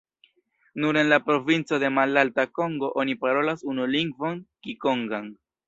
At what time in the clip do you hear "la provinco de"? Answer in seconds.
1.11-1.91